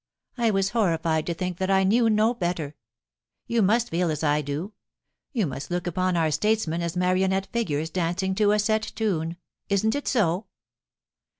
I 0.35 0.49
was 0.49 0.69
horrified 0.71 1.27
to 1.27 1.35
think 1.35 1.59
that 1.59 1.69
I 1.69 1.83
knew 1.83 2.09
no 2.09 2.33
better.... 2.33 2.75
You 3.45 3.61
must 3.61 3.91
feel 3.91 4.09
as 4.09 4.23
I 4.23 4.41
do. 4.41 4.73
You 5.31 5.45
must 5.45 5.69
look 5.69 5.85
upon 5.85 6.17
our 6.17 6.31
statesmen 6.31 6.81
as 6.81 6.97
marionette 6.97 7.45
figures 7.53 7.91
dancing 7.91 8.33
to 8.33 8.51
a 8.51 8.57
set 8.57 8.81
tune— 8.95 9.37
isn't 9.69 9.93
it 9.93 10.07
so 10.07 10.47